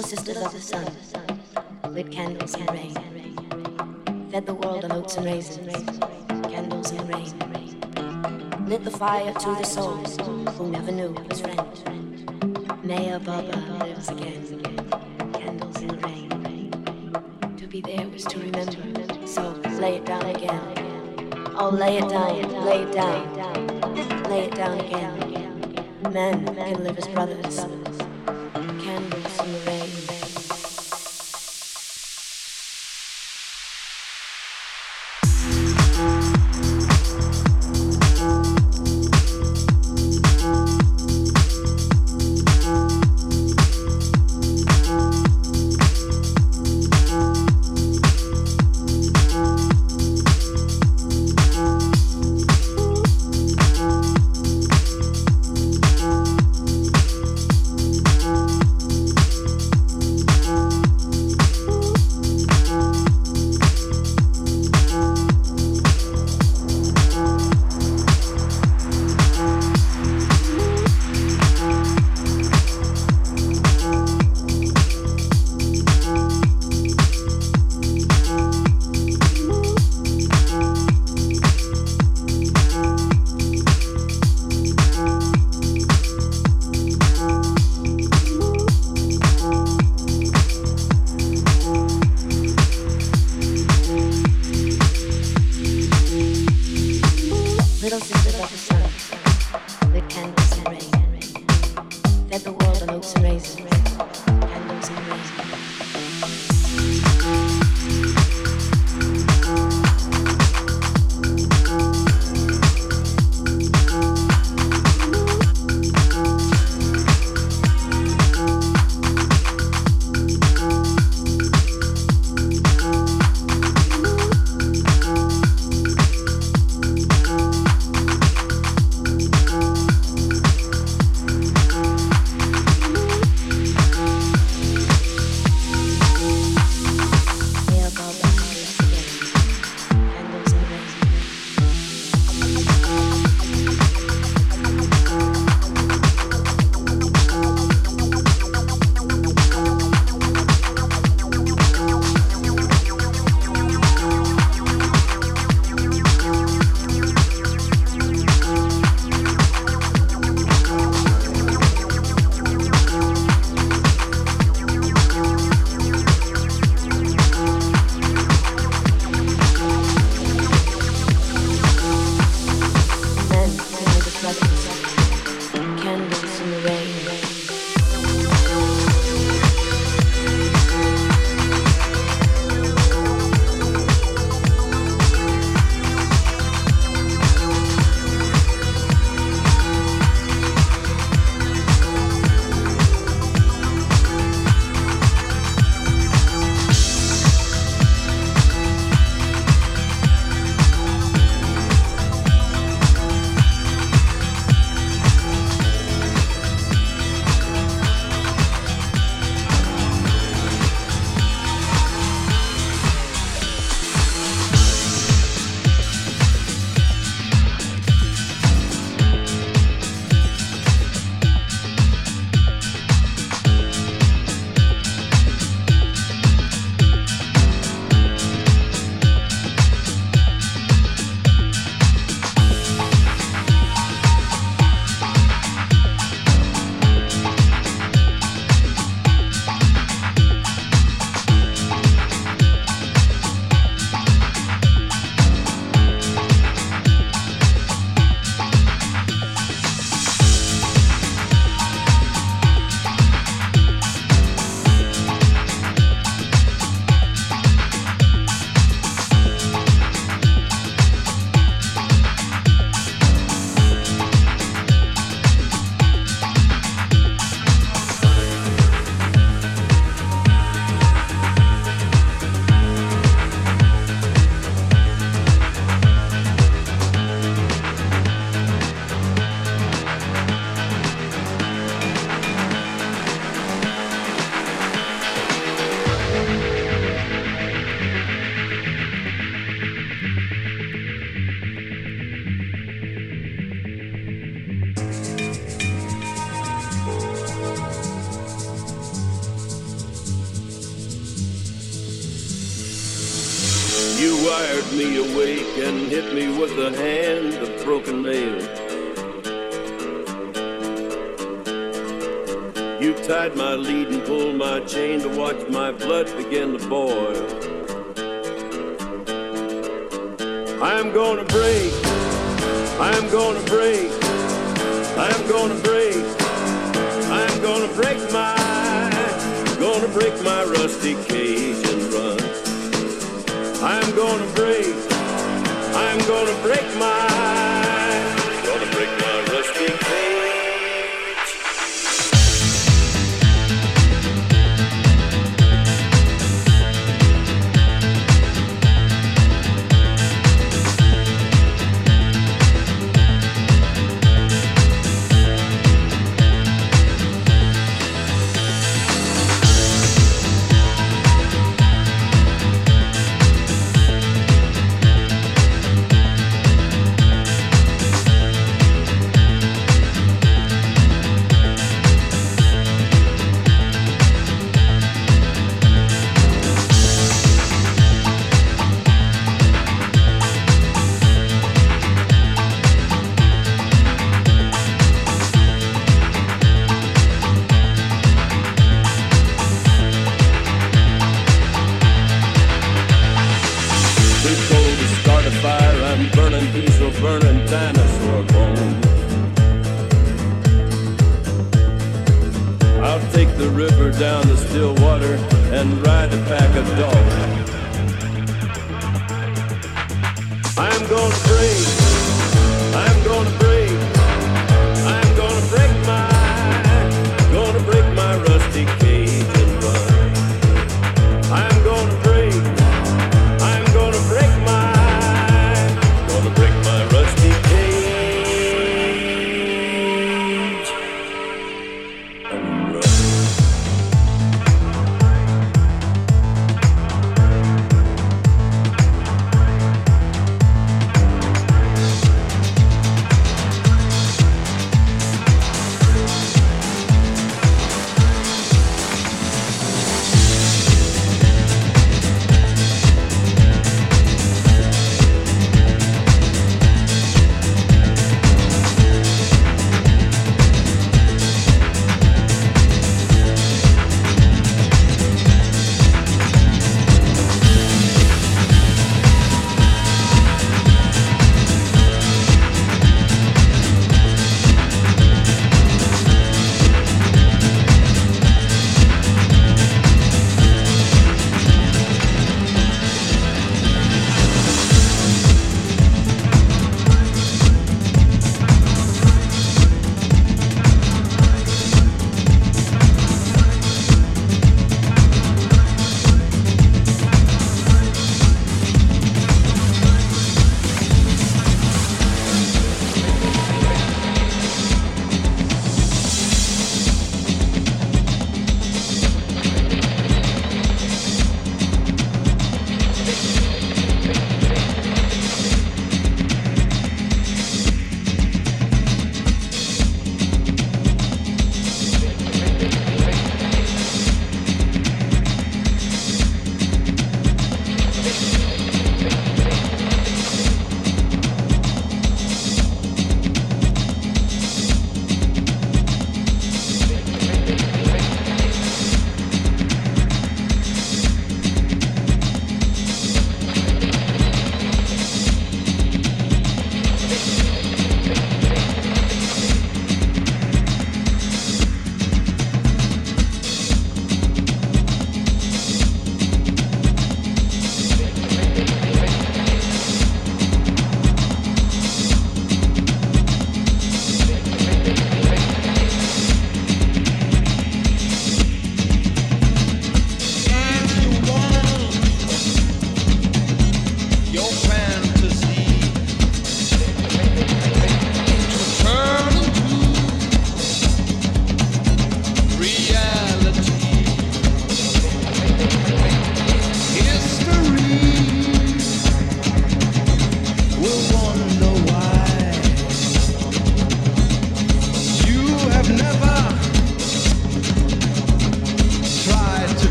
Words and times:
Little 0.00 0.16
sisters 0.16 0.42
of 0.42 0.52
the 0.52 0.60
sun, 0.62 1.92
lit 1.92 2.10
candles 2.10 2.54
and 2.54 2.70
rain. 2.70 2.94
Fed 4.30 4.46
the 4.46 4.54
world 4.54 4.82
on 4.86 4.92
oats 4.92 5.18
and 5.18 5.26
raisins, 5.26 5.98
candles 6.48 6.90
and 6.92 7.06
rain. 7.14 8.66
Lit 8.66 8.82
the 8.82 8.90
fire 8.90 9.30
to 9.30 9.54
the 9.56 9.62
soul 9.62 9.98
who 10.56 10.70
never 10.70 10.90
knew 10.90 11.14
his 11.28 11.42
friend. 11.42 11.60
Maya 12.82 13.18
Baba 13.18 13.84
lives 13.84 14.08
again, 14.08 14.62
candles 15.34 15.74
the 15.74 15.94
rain. 15.98 17.56
To 17.58 17.66
be 17.66 17.82
there 17.82 18.08
was 18.08 18.24
to 18.24 18.38
remember, 18.38 19.26
so 19.26 19.50
lay 19.80 19.96
it 19.96 20.06
down 20.06 20.24
again. 20.24 20.62
Oh, 21.58 21.68
lay 21.68 21.98
it 21.98 22.08
down, 22.08 22.64
lay 22.64 22.84
it 22.84 22.92
down, 22.94 23.36
lay 24.30 24.44
it 24.46 24.54
down 24.54 24.80
again. 24.80 26.10
Men 26.10 26.46
can 26.46 26.84
live 26.84 26.96
as 26.96 27.06
brothers. 27.08 27.79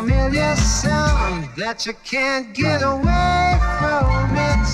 Familiar 0.00 0.54
sound 0.54 1.48
that 1.56 1.84
you 1.84 1.92
can't 2.04 2.54
get 2.54 2.82
away 2.82 3.58
from 3.80 4.30
it. 4.48 4.66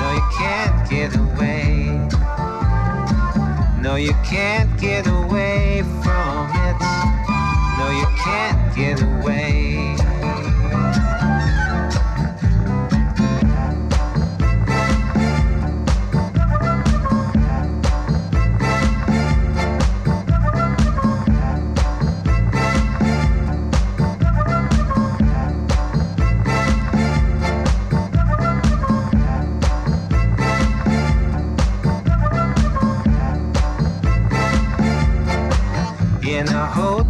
No, 0.00 0.08
you 0.16 0.26
can't 0.36 0.90
get 0.90 1.14
away. 1.14 1.70
No, 3.80 3.94
you 3.94 4.12
can't 4.24 4.68
get 4.80 5.06
away 5.06 5.82
from 6.02 6.50
it. 6.66 6.78
No, 7.78 7.86
you 8.00 8.08
can't 8.24 8.74
get 8.74 9.00
away. 9.00 9.75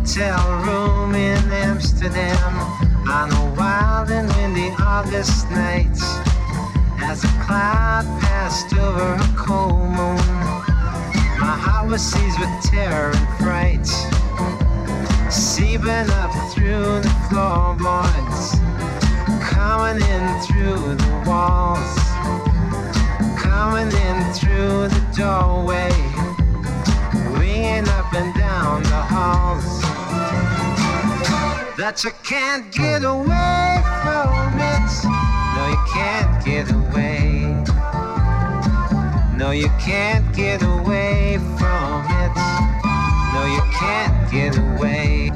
Hotel 0.06 0.62
room 0.62 1.16
in 1.16 1.50
Amsterdam 1.50 2.54
on 3.10 3.28
a 3.32 3.54
wild 3.58 4.08
and 4.08 4.32
windy 4.36 4.70
August 4.78 5.50
night, 5.50 5.98
as 7.02 7.24
a 7.24 7.32
cloud 7.44 8.04
passed 8.20 8.72
over 8.78 9.14
a 9.14 9.36
cold 9.36 9.90
moon, 9.98 10.36
my 11.40 11.56
heart 11.58 11.90
was 11.90 12.02
seized 12.02 12.38
with 12.38 12.48
terror 12.62 13.10
and 13.16 13.28
fright, 13.42 13.86
seeping 15.28 16.08
up 16.22 16.30
through 16.54 17.00
the 17.02 17.14
floorboards, 17.28 18.54
coming 19.42 20.00
in 20.06 20.40
through 20.46 20.94
the 20.94 21.24
walls, 21.26 21.98
coming 23.36 23.90
in 24.06 24.32
through 24.34 24.86
the 24.86 25.02
doorway 25.16 25.90
ringing 27.40 27.88
up 27.88 28.12
and 28.14 28.32
down 28.34 28.82
the 28.84 29.02
halls. 29.10 29.75
That 31.78 32.02
you 32.04 32.10
can't 32.22 32.72
get 32.72 33.04
away 33.04 33.82
from 34.00 34.56
it. 34.56 34.88
No, 35.54 35.68
you 35.68 35.80
can't 35.92 36.42
get 36.42 36.70
away. 36.72 37.52
No, 39.36 39.50
you 39.50 39.68
can't 39.78 40.34
get 40.34 40.62
away 40.62 41.36
from 41.58 42.06
it. 42.08 42.32
No, 43.34 43.44
you 43.44 43.60
can't 43.76 44.30
get 44.32 44.56
away. 44.56 45.35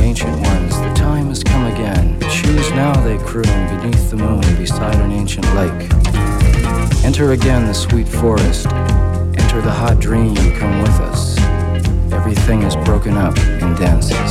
Enter 7.11 7.33
again 7.33 7.65
the 7.65 7.73
sweet 7.73 8.07
forest. 8.07 8.67
Enter 8.67 9.59
the 9.59 9.69
hot 9.69 9.99
dream, 9.99 10.33
come 10.33 10.81
with 10.81 10.97
us. 11.01 11.37
Everything 12.13 12.61
is 12.61 12.77
broken 12.77 13.17
up 13.17 13.37
and 13.37 13.77
dances. 13.77 14.30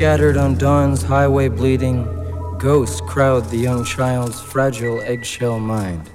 Scattered 0.00 0.38
on 0.38 0.56
dawn's 0.56 1.02
highway 1.02 1.46
bleeding, 1.48 2.06
ghosts 2.56 3.02
crowd 3.02 3.44
the 3.50 3.58
young 3.58 3.84
child's 3.84 4.40
fragile 4.40 5.02
eggshell 5.02 5.60
mind. 5.60 6.08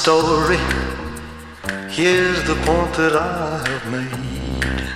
story. 0.00 0.56
Here's 1.90 2.42
the 2.44 2.54
point 2.64 2.94
that 2.94 3.14
I've 3.14 3.86
made. 3.92 4.88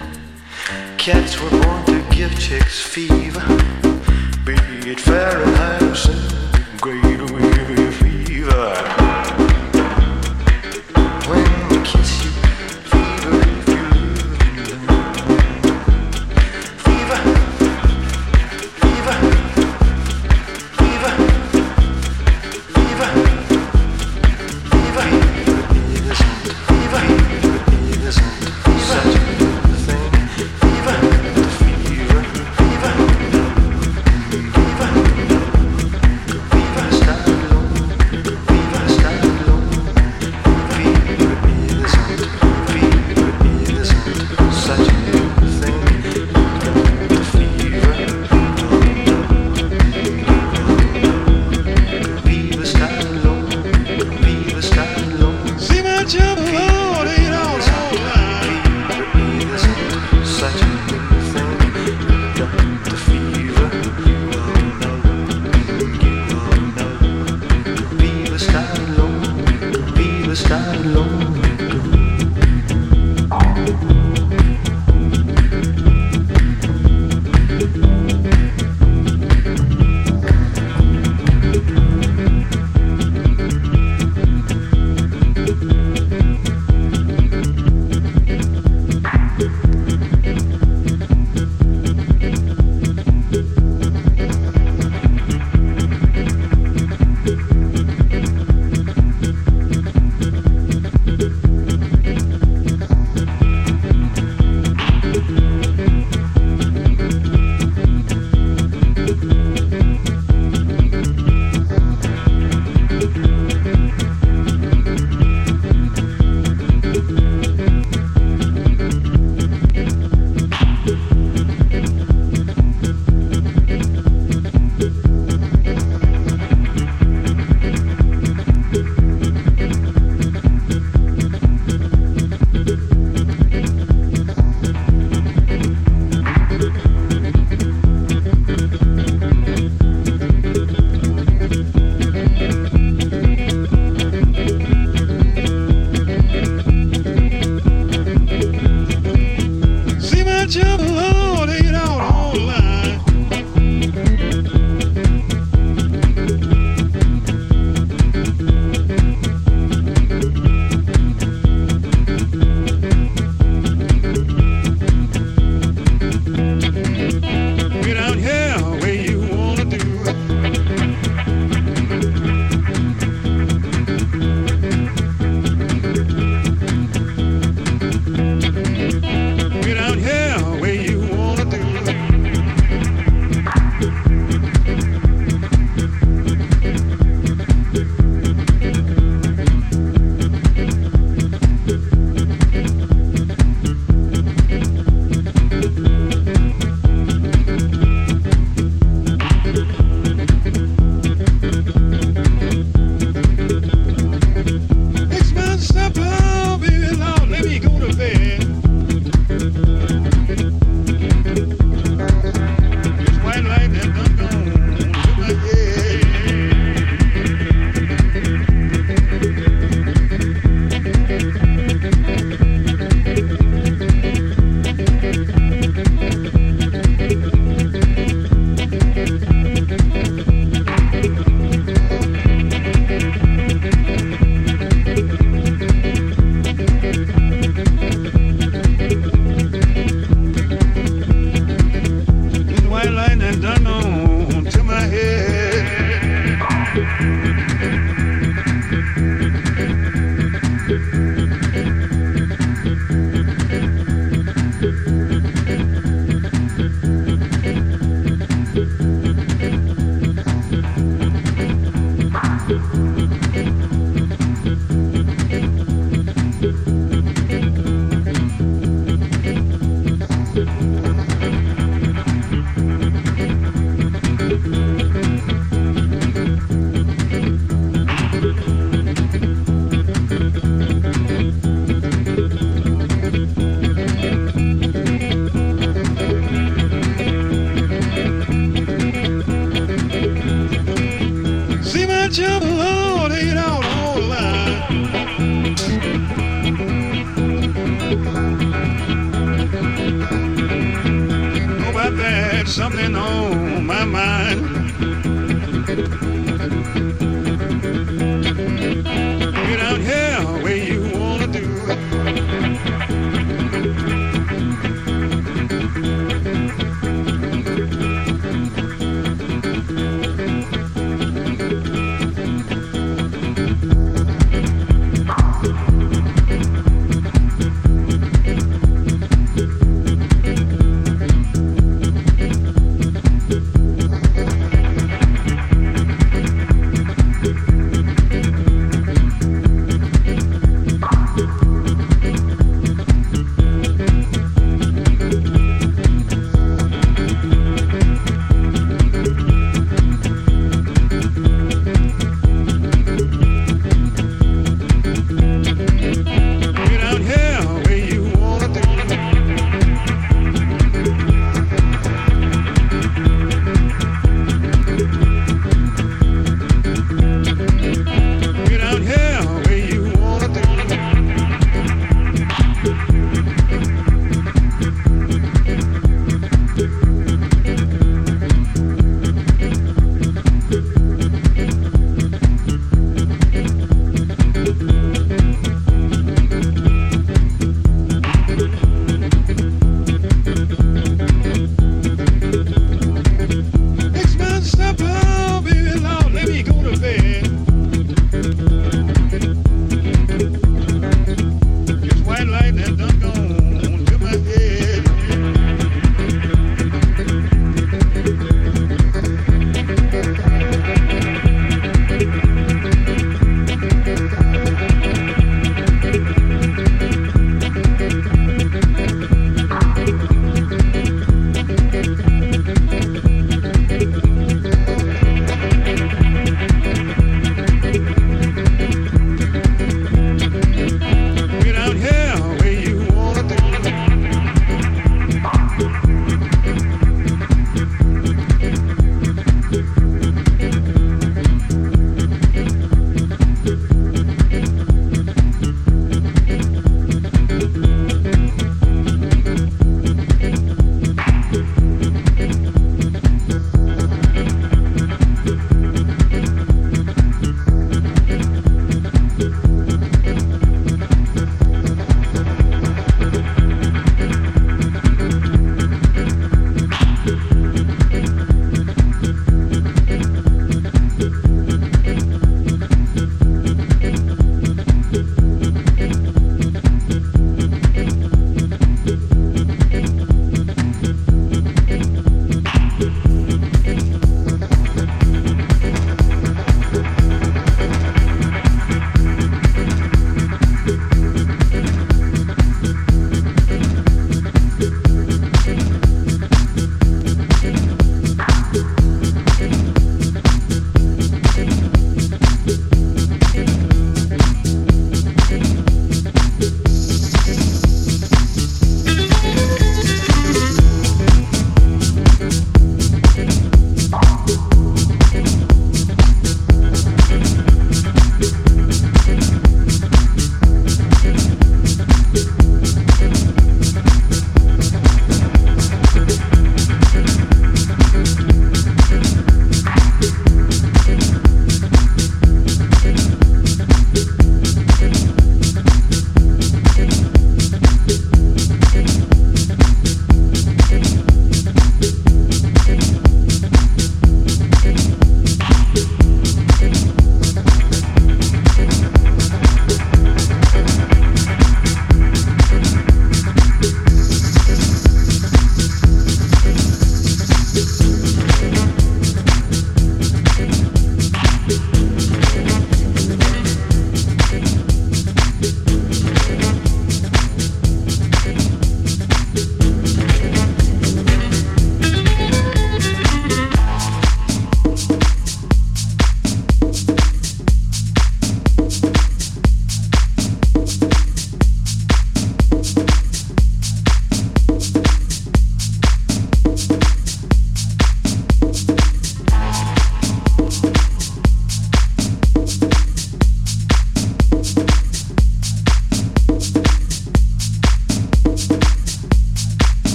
Cats 0.97 1.39
were 1.43 1.51
born 1.51 1.85
to 1.85 2.03
give 2.17 2.33
chicks 2.39 2.81
fever, 2.81 3.45
be 4.47 4.55
it 4.89 5.01
Fahrenheit. 5.01 5.74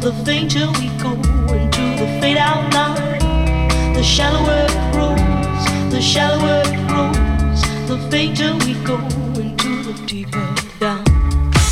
the 0.00 0.12
fainter 0.24 0.66
we 0.78 0.88
go 0.98 1.10
into 1.52 1.82
the 1.98 2.06
fade 2.20 2.36
out 2.36 2.72
line. 2.72 3.94
The 3.94 4.02
shallower 4.02 4.66
it 4.68 4.92
grows, 4.92 5.92
the 5.92 6.00
shallower 6.00 6.62
it 6.66 6.78
grows, 6.86 7.62
the 7.88 7.98
fainter 8.08 8.54
we 8.64 8.74
go 8.84 8.96
into 9.34 9.82
the 9.82 9.94
deeper 10.06 10.54
down. 10.78 11.02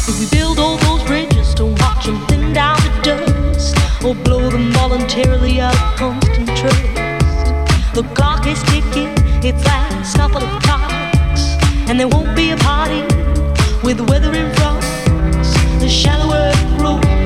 If 0.08 0.18
we 0.18 0.26
build 0.36 0.58
all 0.58 0.76
those 0.78 1.04
bridges, 1.04 1.54
to 1.54 1.66
watch 1.66 2.06
them 2.06 2.26
thin 2.26 2.52
down 2.52 2.76
to 2.78 3.02
dust, 3.02 3.76
or 4.04 4.14
blow 4.14 4.50
them 4.50 4.72
voluntarily 4.72 5.60
out 5.60 5.74
of 5.74 5.96
constant 5.96 6.48
trust. 6.56 7.94
The 7.94 8.02
clock 8.14 8.44
is 8.46 8.60
ticking, 8.64 9.14
it's 9.44 9.64
last 9.64 10.16
couple 10.16 10.42
of 10.42 10.62
clocks, 10.64 11.42
and 11.88 12.00
there 12.00 12.08
won't 12.08 12.34
be 12.34 12.50
a 12.50 12.56
party 12.56 13.02
with 13.84 14.00
weather 14.10 14.32
and 14.34 14.54
frogs. 14.56 15.54
The 15.80 15.88
shallower 15.88 16.50
it 16.52 16.78
grows. 16.78 17.25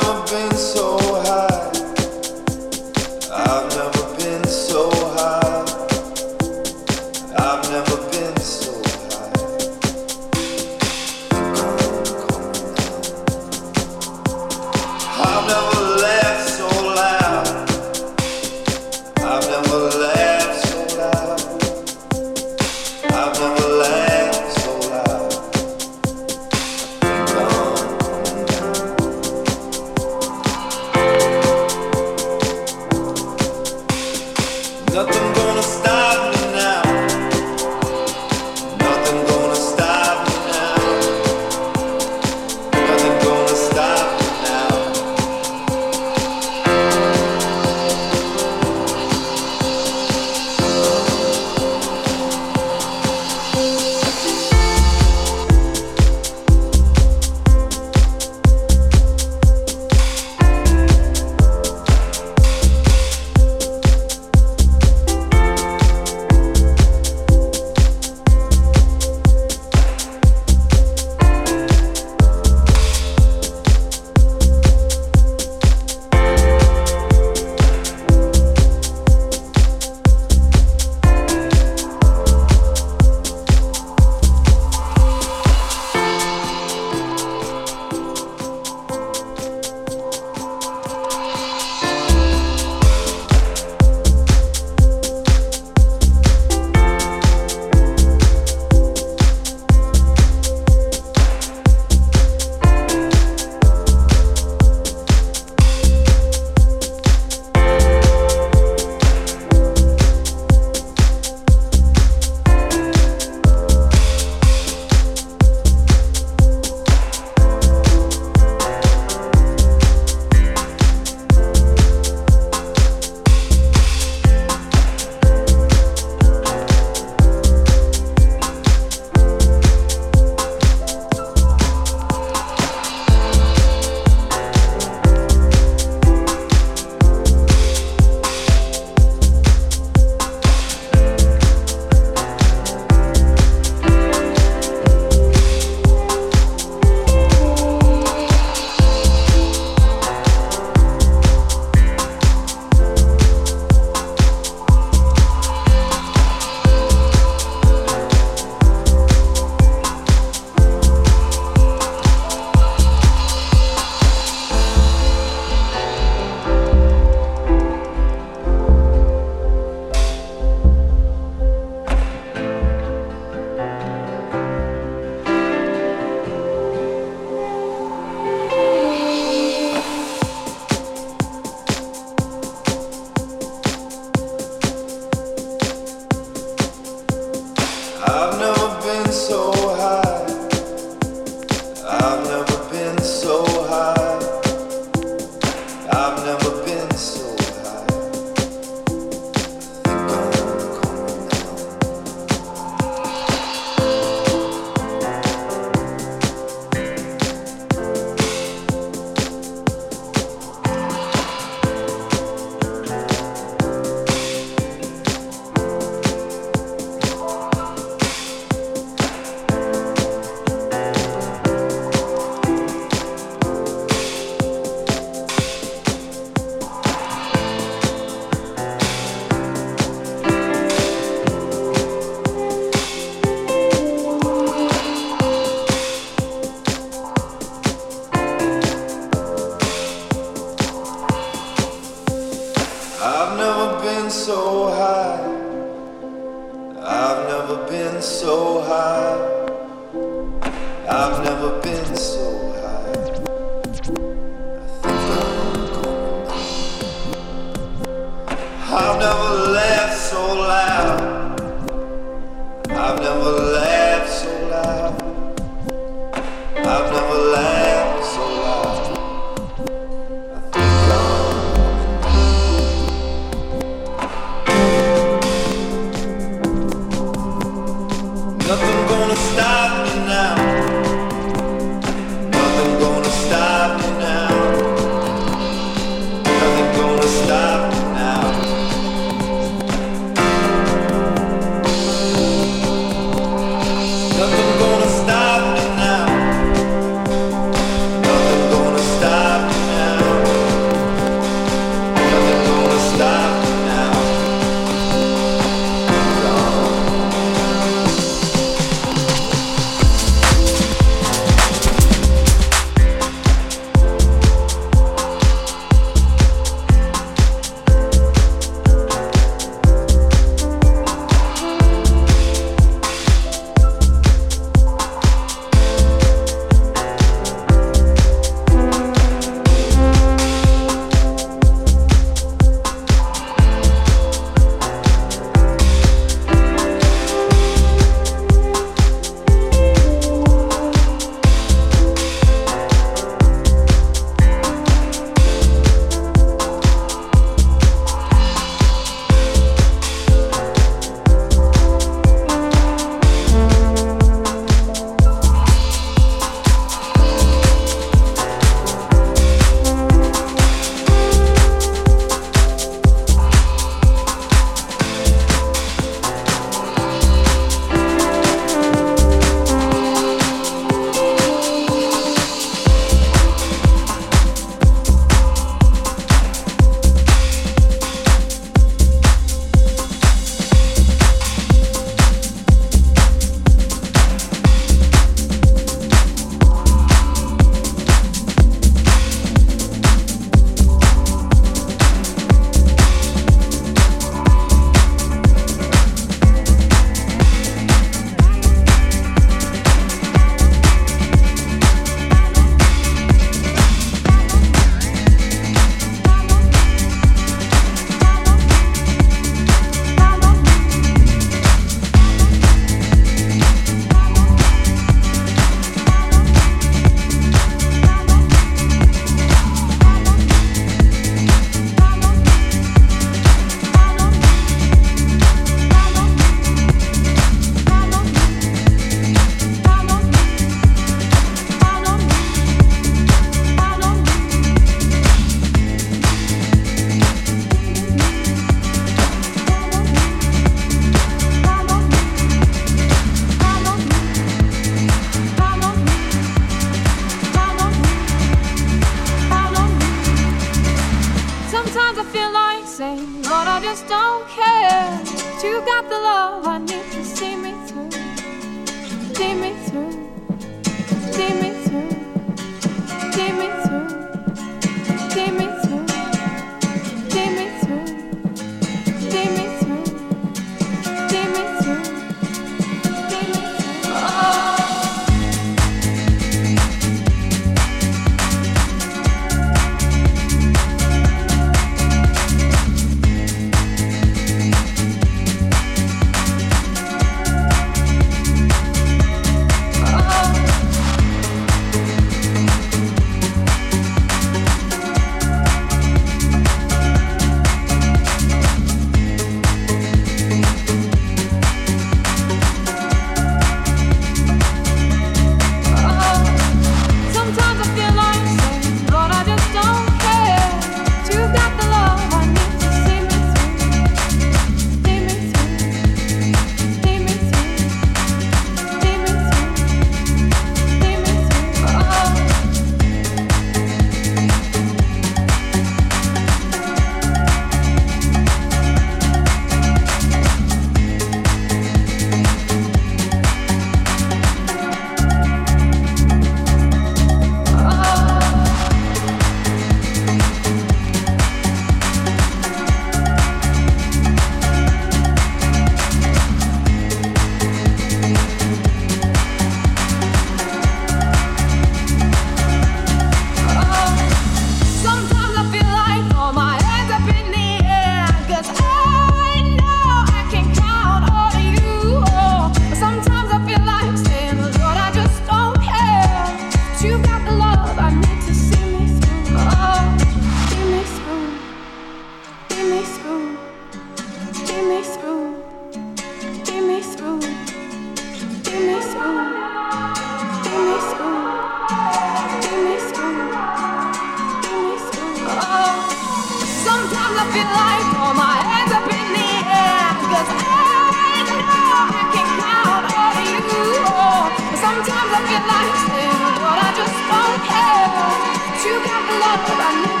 Ich 598.71 598.77
ruf 598.77 599.45
dich 599.45 599.57
Mami 599.57 600.00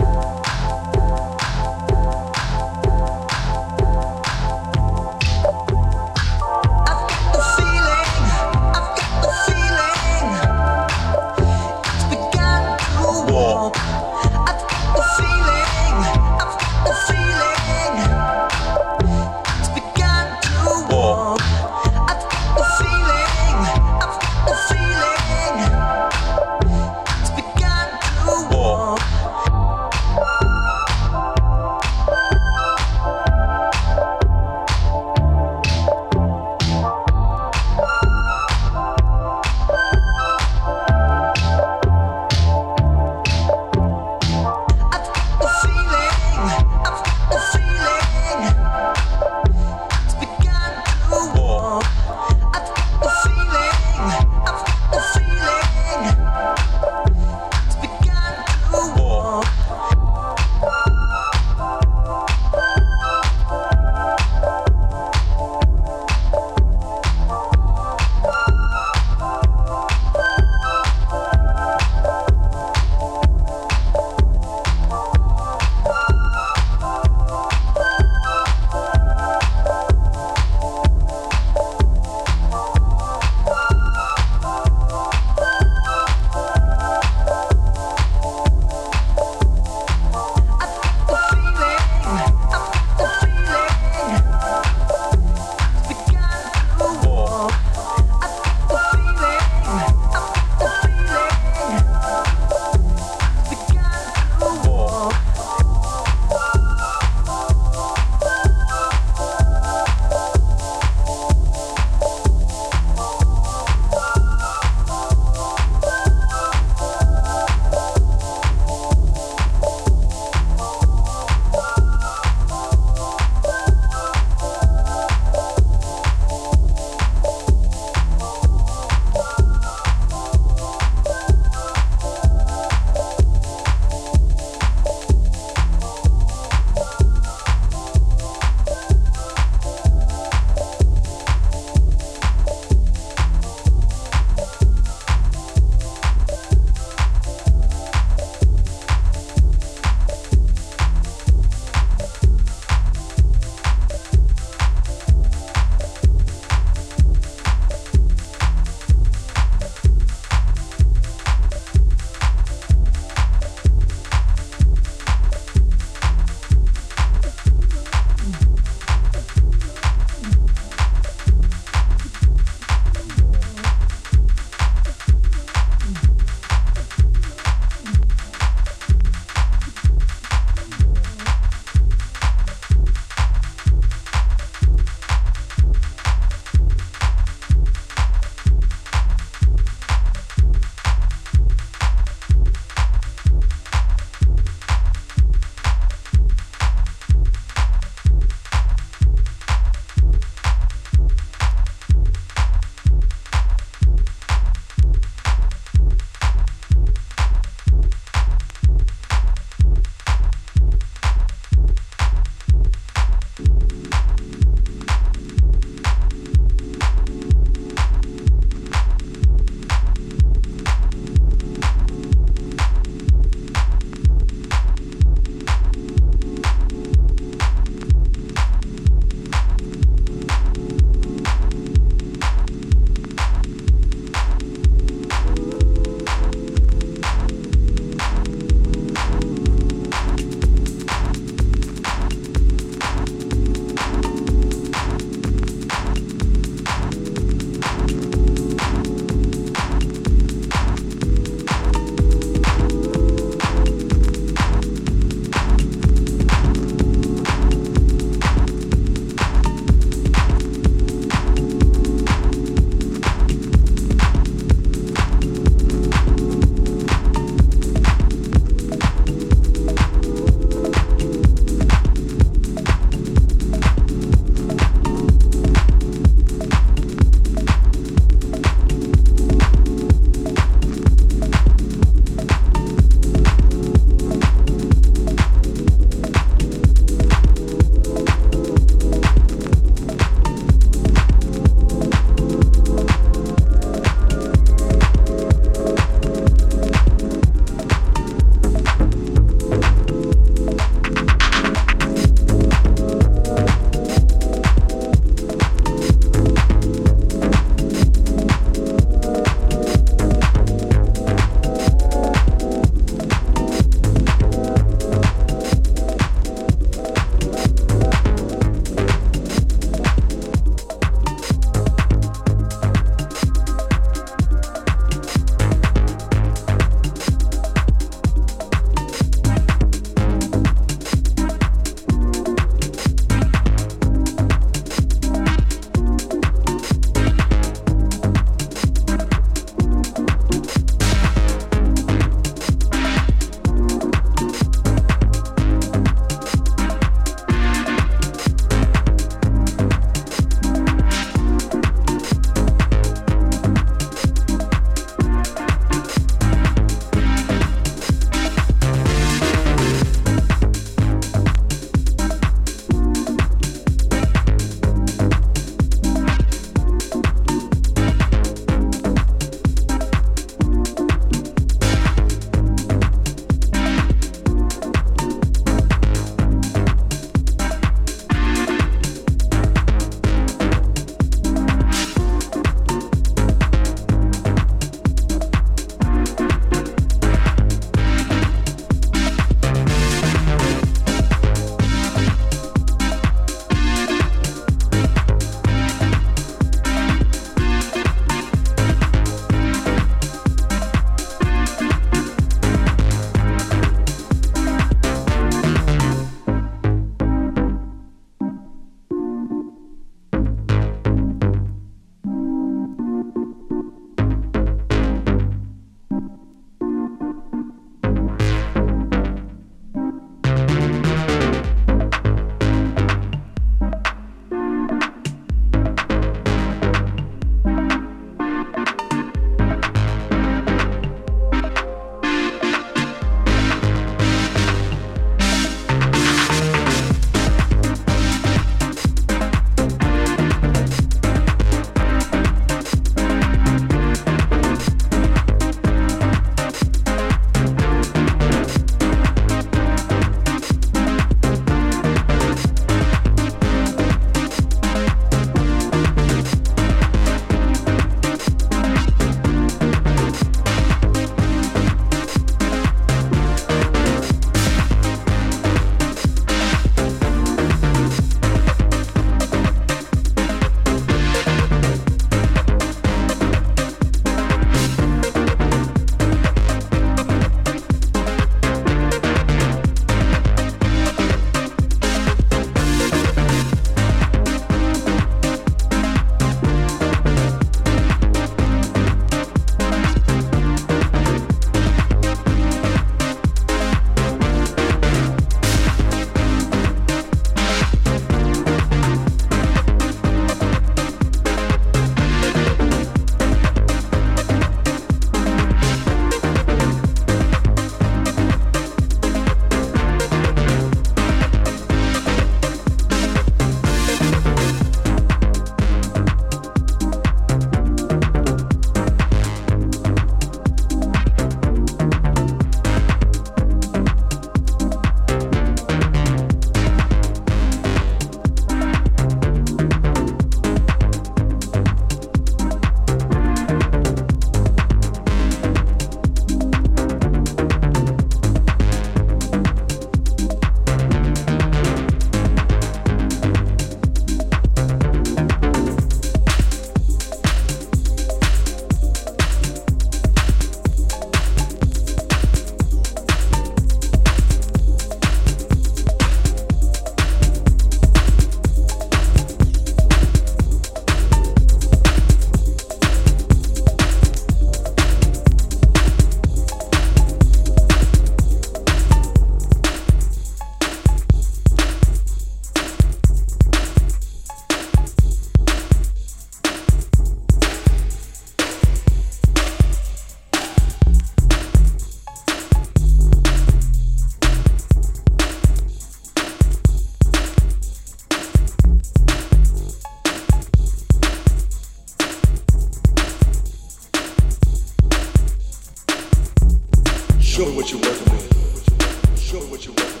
what 599.69 599.79
I 599.79 600.00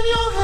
in 0.00 0.06
your 0.06 0.39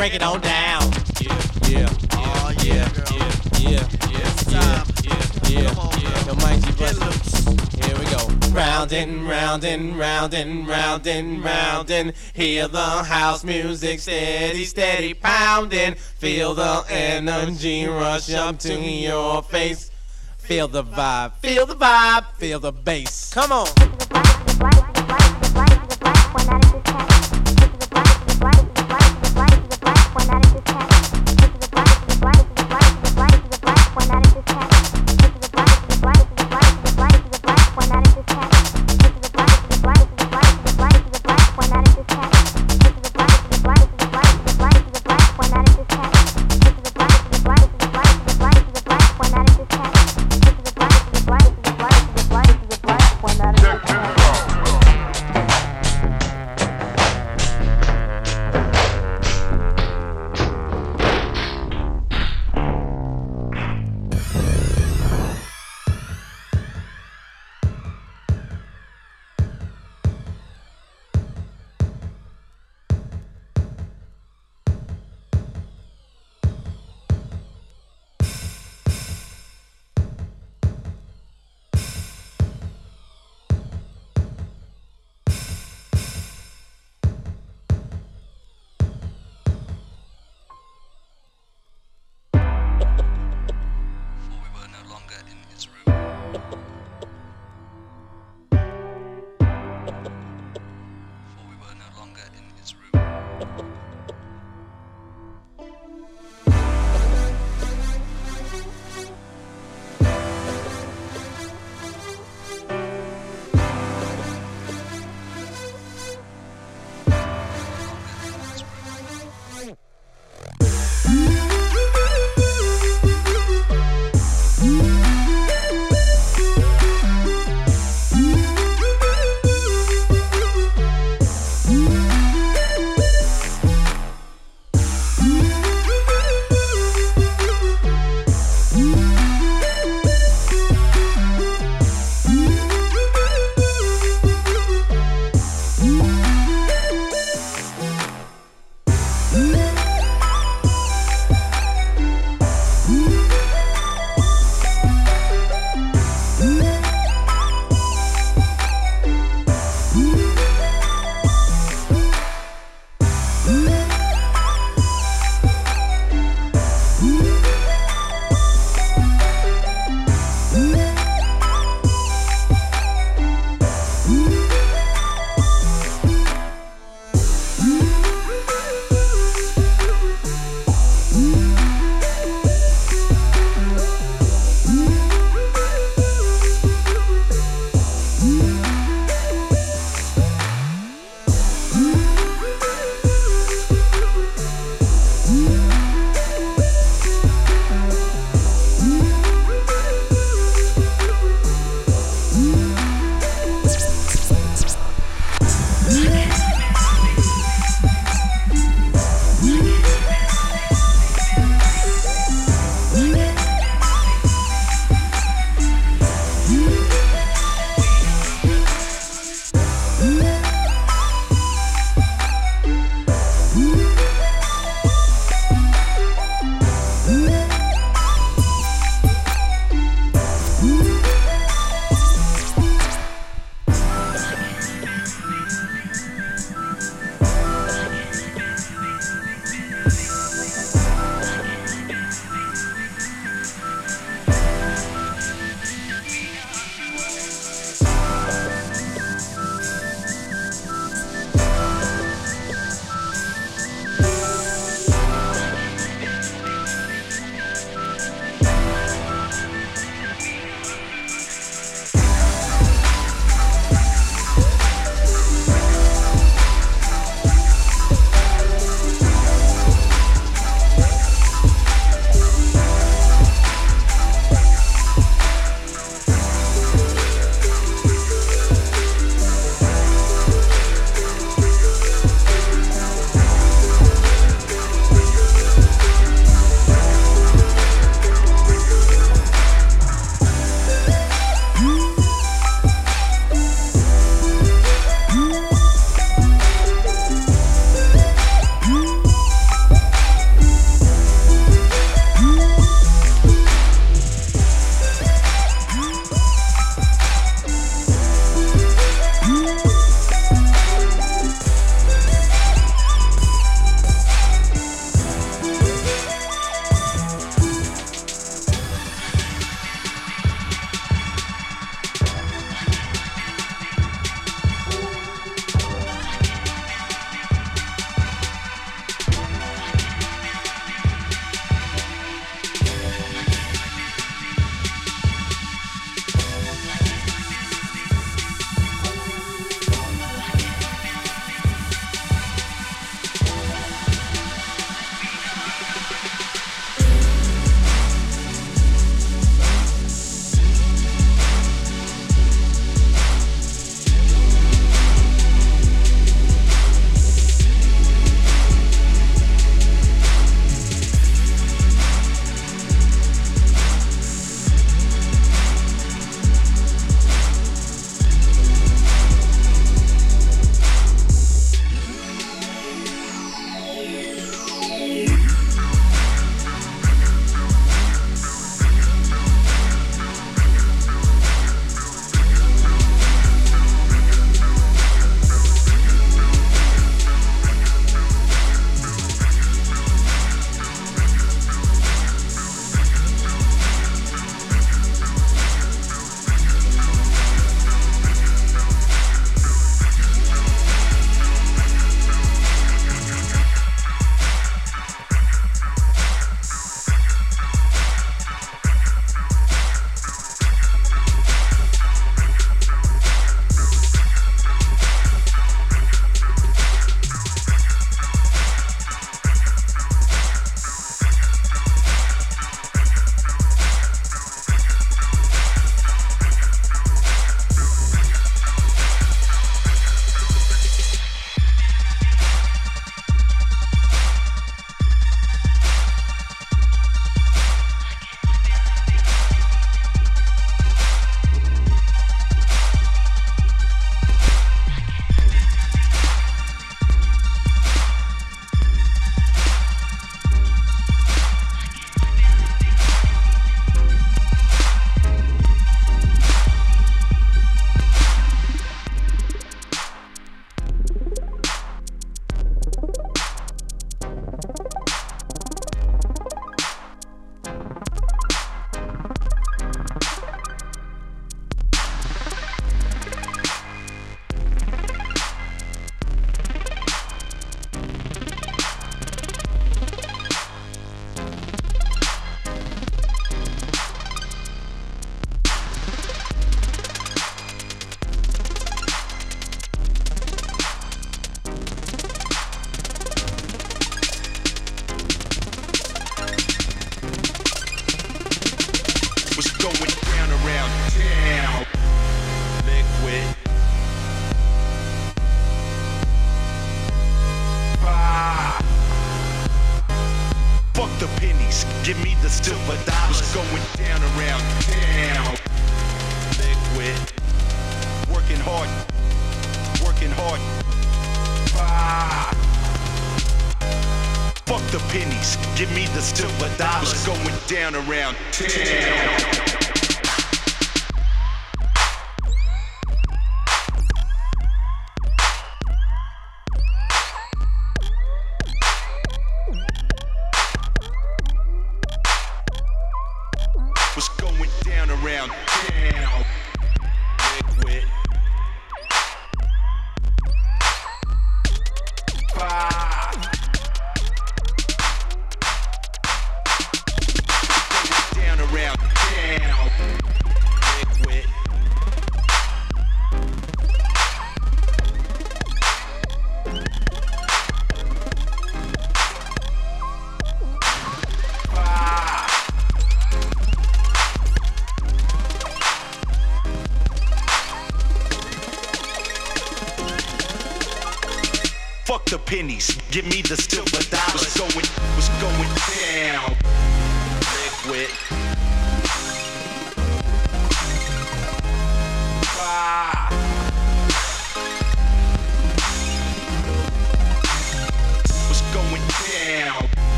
break 0.00 0.14
it 0.14 0.22
on 0.22 0.40
down. 0.40 0.90
Yeah, 1.20 1.42
yeah, 1.68 1.88
oh 2.12 2.54
yeah, 2.64 2.88
yeah, 3.10 3.36
yeah, 3.60 3.86
yeah, 4.08 4.30
yeah, 4.48 4.84
yeah, 5.04 5.24
yeah, 5.46 5.74
yeah. 6.00 6.22
The 6.24 6.34
mighty 6.40 6.72
bust. 6.72 7.84
Here 7.84 7.98
we 7.98 8.06
go. 8.06 8.56
Round 8.58 8.94
and 8.94 9.28
round 9.28 9.62
and 9.62 9.98
round 9.98 10.32
and 10.32 10.66
round 10.66 11.06
and 11.06 11.44
round 11.44 11.90
and 11.90 12.14
hear 12.32 12.66
the 12.66 12.80
house 12.80 13.44
music 13.44 14.00
steady, 14.00 14.64
steady 14.64 15.12
pounding. 15.12 15.96
Feel 15.96 16.54
the 16.54 16.82
energy 16.88 17.84
rush 17.84 18.32
up 18.32 18.58
to 18.60 18.80
your 18.80 19.42
face. 19.42 19.90
Feel 20.38 20.66
the 20.66 20.82
vibe, 20.82 21.34
feel 21.42 21.66
the 21.66 21.76
vibe, 21.76 22.24
feel 22.38 22.58
the 22.58 22.72
bass. 22.72 23.34
Come 23.34 23.52
on. 23.52 23.99